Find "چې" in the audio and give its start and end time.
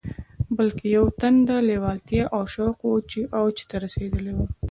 3.11-3.19